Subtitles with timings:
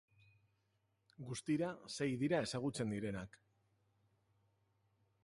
[1.27, 3.39] Guztira sei dira ezagutzen direnak.